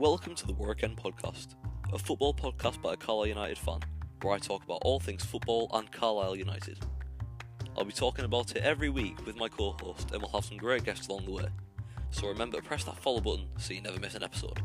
Welcome 0.00 0.34
to 0.36 0.46
the 0.46 0.54
Warwick 0.54 0.82
End 0.82 0.96
Podcast, 0.96 1.56
a 1.92 1.98
football 1.98 2.32
podcast 2.32 2.80
by 2.80 2.94
a 2.94 2.96
Carlisle 2.96 3.26
United 3.26 3.58
fan, 3.58 3.80
where 4.22 4.32
I 4.32 4.38
talk 4.38 4.64
about 4.64 4.78
all 4.80 4.98
things 4.98 5.22
football 5.22 5.70
and 5.74 5.92
Carlisle 5.92 6.36
United. 6.36 6.78
I'll 7.76 7.84
be 7.84 7.92
talking 7.92 8.24
about 8.24 8.56
it 8.56 8.62
every 8.62 8.88
week 8.88 9.26
with 9.26 9.36
my 9.36 9.48
co 9.48 9.76
host, 9.78 10.12
and 10.12 10.22
we'll 10.22 10.30
have 10.30 10.46
some 10.46 10.56
great 10.56 10.84
guests 10.84 11.08
along 11.08 11.26
the 11.26 11.32
way. 11.32 11.48
So 12.12 12.28
remember 12.28 12.56
to 12.56 12.62
press 12.62 12.84
that 12.84 12.96
follow 12.96 13.20
button 13.20 13.44
so 13.58 13.74
you 13.74 13.82
never 13.82 14.00
miss 14.00 14.14
an 14.14 14.22
episode. 14.22 14.62